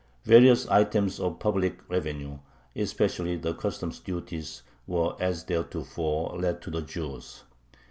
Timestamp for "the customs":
3.37-3.99